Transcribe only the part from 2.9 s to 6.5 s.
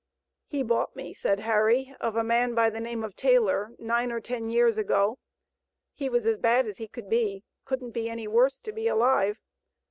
of Taylor, nine or ten years ago; he was as